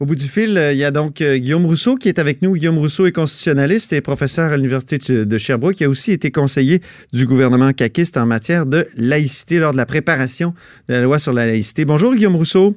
[0.00, 2.54] Au bout du fil, il y a donc Guillaume Rousseau qui est avec nous.
[2.54, 5.80] Guillaume Rousseau est constitutionnaliste et professeur à l'Université de Sherbrooke.
[5.80, 6.82] Il a aussi été conseiller
[7.12, 10.52] du gouvernement caquiste en matière de laïcité lors de la préparation
[10.88, 11.84] de la loi sur la laïcité.
[11.84, 12.76] Bonjour Guillaume Rousseau.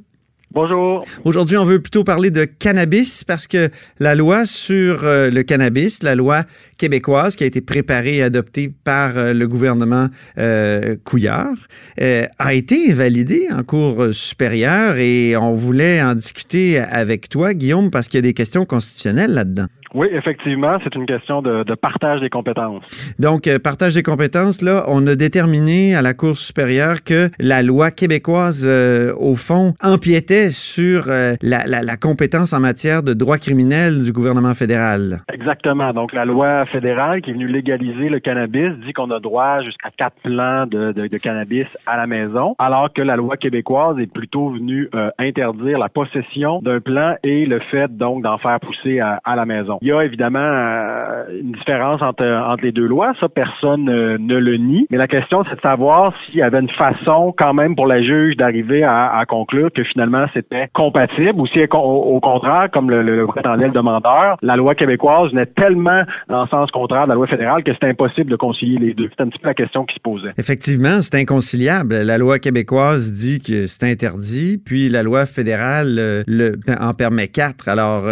[0.52, 1.04] Bonjour.
[1.26, 3.70] Aujourd'hui, on veut plutôt parler de cannabis parce que
[4.00, 6.44] la loi sur euh, le cannabis, la loi
[6.78, 10.08] québécoise qui a été préparée et adoptée par euh, le gouvernement
[10.38, 11.58] euh, Couillard,
[11.98, 18.08] a été validée en cours supérieur et on voulait en discuter avec toi, Guillaume, parce
[18.08, 19.68] qu'il y a des questions constitutionnelles là-dedans.
[19.98, 22.84] Oui, effectivement, c'est une question de, partage des compétences.
[23.18, 27.64] Donc, euh, partage des compétences, là, on a déterminé à la Cour supérieure que la
[27.64, 34.04] loi québécoise, euh, au fond, empiétait sur euh, la, compétence en matière de droit criminel
[34.04, 35.24] du gouvernement fédéral.
[35.34, 35.92] Exactement.
[35.94, 39.90] Donc, la loi fédérale qui est venue légaliser le cannabis dit qu'on a droit jusqu'à
[39.98, 44.92] quatre plants de, cannabis à la maison, alors que la loi québécoise est plutôt venue
[45.18, 49.80] interdire la possession d'un plant et le fait, donc, d'en faire pousser à la maison.
[49.88, 54.18] Il y a évidemment euh, une différence entre, entre les deux lois, ça personne euh,
[54.20, 57.54] ne le nie, mais la question c'est de savoir s'il y avait une façon quand
[57.54, 62.68] même pour la juge d'arriver à, conclure que finalement c'était compatible ou si au, contraire,
[62.74, 67.10] comme le, prétendait le demandeur, la loi québécoise n'est tellement dans le sens contraire de
[67.10, 69.10] la loi fédérale que c'est impossible de concilier les deux.
[69.16, 70.34] C'est un petit peu la question qui se posait.
[70.38, 71.96] Effectivement, c'est inconciliable.
[71.96, 77.70] La loi québécoise dit que c'est interdit, puis la loi fédérale euh, en permet quatre.
[77.70, 78.04] Alors,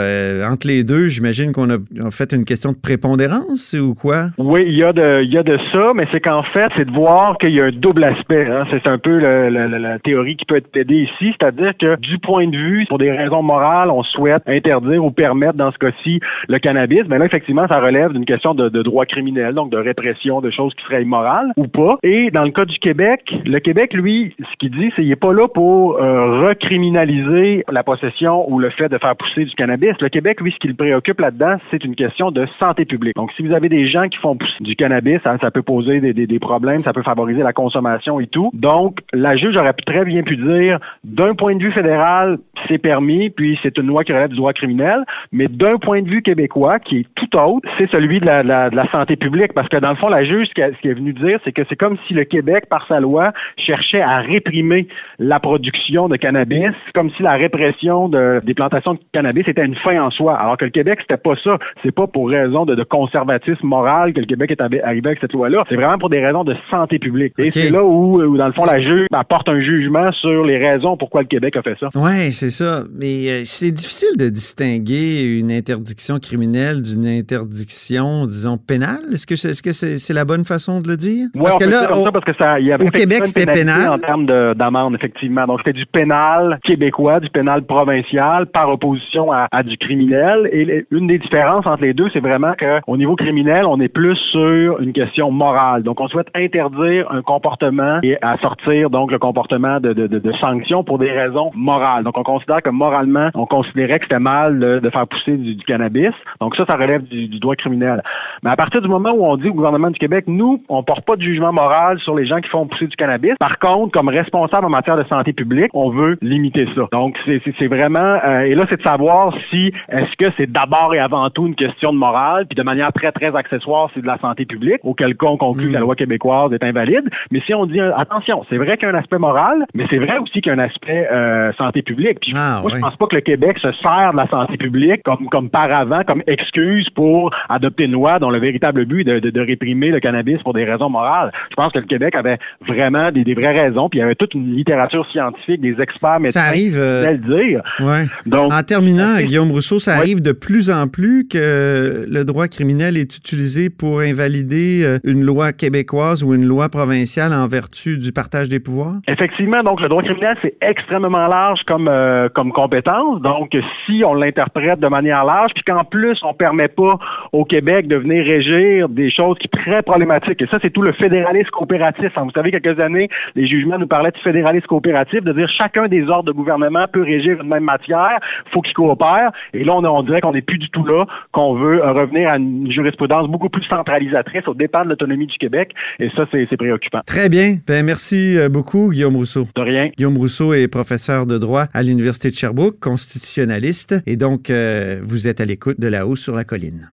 [0.49, 4.27] entre les deux, j'imagine qu'on a, fait une question de prépondérance ou quoi?
[4.37, 6.85] Oui, il y a de, il y a de ça, mais c'est qu'en fait, c'est
[6.85, 8.47] de voir qu'il y a un double aspect.
[8.47, 8.65] Hein.
[8.71, 12.57] C'est un peu la théorie qui peut être aidée ici, c'est-à-dire que du point de
[12.57, 17.03] vue, pour des raisons morales, on souhaite interdire ou permettre, dans ce cas-ci, le cannabis.
[17.07, 20.73] Mais là, effectivement, ça relève d'une question de, droit criminel, donc de répression, de choses
[20.75, 21.97] qui seraient immorales ou pas.
[22.03, 25.15] Et dans le cas du Québec, le Québec, lui, ce qu'il dit, c'est qu'il n'est
[25.15, 29.93] pas là pour euh, recriminaliser la possession ou le fait de faire pousser du cannabis.
[30.01, 33.15] Le Québec, lui, ce qui le préoccupe là-dedans, c'est une question de santé publique.
[33.15, 36.39] Donc, si vous avez des gens qui font du cannabis, hein, ça peut poser des,
[36.39, 38.51] problèmes, ça peut favoriser la consommation et tout.
[38.53, 43.29] Donc, la juge aurait très bien pu dire, d'un point de vue fédéral, c'est permis,
[43.29, 46.79] puis c'est une loi qui relève du droit criminel, mais d'un point de vue québécois,
[46.79, 50.09] qui est tout autre, c'est celui de la, santé publique, parce que dans le fond,
[50.09, 52.87] la juge, ce qu'elle est venue dire, c'est que c'est comme si le Québec, par
[52.87, 54.87] sa loi, cherchait à réprimer
[55.19, 59.75] la production de cannabis, comme si la répression de, des plantations de cannabis était une
[59.75, 61.57] fin en soi, alors que le Québec, c'était pas ça.
[61.83, 65.63] C'est pas pour raison de, conservatisme moral que le Québec est arrivé avec cette loi-là.
[65.69, 67.33] C'est vraiment pour des raisons de santé publique.
[67.37, 70.97] Et c'est là où, dans le fond, la juge apporte un jugement sur les raisons
[70.97, 71.87] pourquoi le Québec a fait ça.
[71.95, 72.83] Oui, c'est ça.
[72.93, 79.01] Mais euh, c'est difficile de distinguer une interdiction criminelle d'une interdiction, disons, pénale.
[79.13, 81.27] Est-ce que c'est -ce c'est la bonne façon de le dire?
[81.35, 83.89] Oui, parce que là, ça parce que ça, il y avait au Québec, c'était pénal.
[83.89, 85.45] En termes d'amende, effectivement.
[85.47, 90.49] Donc, c'était du pénal québécois, du pénal provincial, par opposition à, à du criminel.
[90.51, 94.15] Et une des différence entre les deux, c'est vraiment qu'au niveau criminel, on est plus
[94.31, 95.83] sur une question morale.
[95.83, 100.31] Donc, on souhaite interdire un comportement et à sortir donc le comportement de, de, de,
[100.33, 102.03] sanctions pour des raisons morales.
[102.03, 106.13] Donc, on considère que moralement, on considérait que c'était mal de, faire pousser du, cannabis.
[106.39, 108.03] Donc, ça, ça relève du, droit criminel.
[108.43, 111.05] Mais à partir du moment où on dit au gouvernement du Québec, nous, on porte
[111.05, 113.33] pas de jugement moral sur les gens qui font pousser du cannabis.
[113.39, 116.87] Par contre, comme responsable en matière de santé publique, on veut limiter ça.
[116.91, 120.99] Donc, c'est vraiment, euh, et là, c'est de savoir si est-ce que c'est d'abord et
[120.99, 124.17] avant tout une question de morale, puis de manière très, très accessoire, c'est de la
[124.19, 125.83] santé publique, auquel cas on conclut que la mm.
[125.83, 127.09] loi québécoise est invalide.
[127.31, 129.85] Mais si on dit, euh, attention, c'est vrai qu'il y a un aspect moral, mais
[129.89, 132.19] c'est vrai aussi qu'il y a un aspect euh, santé publique.
[132.21, 135.03] Puis ah, moi, je pense pas que le Québec se sert de la santé publique
[135.03, 139.29] comme, comme paravent, comme excuse pour adopter une loi dont le véritable but est de,
[139.29, 141.31] de, réprimer le cannabis pour des raisons morales.
[141.49, 142.37] Je pense que le Québec avait
[142.67, 146.19] vraiment des, des vraies raisons, puis il y avait toute une littérature scientifique, des experts
[146.19, 147.61] médecins ça arrive, euh, le dire.
[147.79, 148.05] Ouais.
[148.25, 152.97] Donc, en terminant, Guillaume Rousseau, ça arrive de plus en plus que le droit criminel
[152.97, 158.11] est utilisé pour invalider euh, une loi québécoise ou une loi provinciale en vertu du
[158.11, 158.95] partage des pouvoirs?
[159.07, 163.21] Effectivement, donc le droit criminel, c'est extrêmement large comme, euh, comme compétence.
[163.21, 163.55] Donc,
[163.85, 166.97] si on l'interprète de manière large, puis qu'en plus, on permet pas
[167.31, 170.81] au Québec de venir régir des choses qui sont très problématiques, et ça, c'est tout
[170.81, 172.11] le fédéralisme coopératif.
[172.17, 176.07] Vous savez, quelques années, les jugements nous parlaient de fédéralisme coopératif, de dire chacun des
[176.07, 178.19] ordres de gouvernement peut régir une même matière,
[178.51, 179.31] faut qu'ils coopèrent.
[179.53, 180.94] Et là, on, on dirait qu'on n'est plus du tout là,
[181.31, 185.37] qu'on veut euh, revenir à une jurisprudence beaucoup plus centralisatrice au dépend de l'autonomie du
[185.37, 185.73] Québec.
[185.99, 187.01] Et ça, c'est préoccupant.
[187.05, 187.57] Très bien.
[187.67, 189.47] Ben, merci euh, beaucoup, Guillaume Rousseau.
[189.55, 189.89] De rien.
[189.97, 193.95] Guillaume Rousseau est professeur de droit à l'Université de Sherbrooke, constitutionnaliste.
[194.05, 196.89] Et donc, euh, vous êtes à l'écoute de La Haut sur la colline.